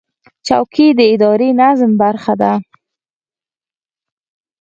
چوکۍ 0.47 0.87
د 0.97 0.99
اداري 1.13 1.49
نظم 1.61 1.91
برخه 2.01 2.33
ده. 2.41 2.53